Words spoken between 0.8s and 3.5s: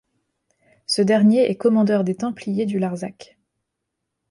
Ce dernier est commandeur des Templiers du Larzac.